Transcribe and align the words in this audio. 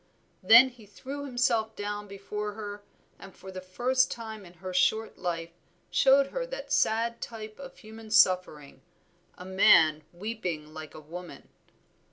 Then 0.41 0.69
he 0.69 0.87
threw 0.87 1.25
himself 1.25 1.75
down 1.75 2.07
before 2.07 2.53
her, 2.53 2.81
and 3.19 3.35
for 3.35 3.51
the 3.51 3.61
first 3.61 4.09
time 4.09 4.45
in 4.47 4.53
her 4.53 4.73
short 4.73 5.19
life 5.19 5.51
showed 5.91 6.29
her 6.31 6.43
that 6.47 6.73
sad 6.73 7.21
type 7.21 7.59
of 7.59 7.77
human 7.77 8.09
suffering, 8.09 8.81
a 9.37 9.45
man 9.45 10.01
weeping 10.11 10.73
like 10.73 10.95
a 10.95 10.99
woman. 10.99 11.49